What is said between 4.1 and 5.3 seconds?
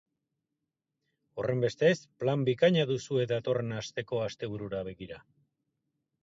asteburura begira.